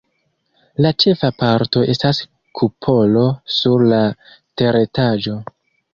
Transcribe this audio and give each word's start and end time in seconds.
La 0.85 0.91
ĉefa 1.03 1.29
parto 1.41 1.83
estas 1.95 2.21
kupolo 2.61 3.27
sur 3.59 3.87
la 3.93 4.03
teretaĝo. 4.63 5.37